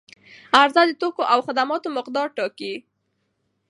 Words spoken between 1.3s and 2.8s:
او خدماتو مقدار ټاکي.